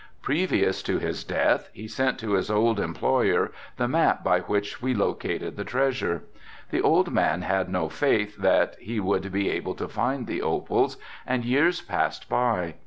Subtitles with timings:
[0.23, 4.95] Previous to his death he sent to his old employer the map by which we
[4.95, 6.23] located the treasure.
[6.71, 10.97] The old man had no faith that he would be able to find the opals
[11.27, 12.73] and years passed by.